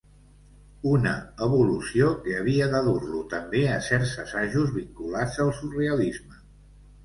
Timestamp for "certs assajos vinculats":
3.91-5.41